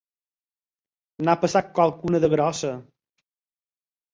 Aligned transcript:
N'ha 1.27 1.35
passat 1.43 1.81
alguna 1.85 2.23
de 2.25 2.33
grossa. 2.35 2.73